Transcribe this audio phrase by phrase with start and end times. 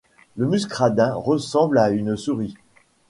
[0.35, 2.55] Le muscradin ressemble à une souris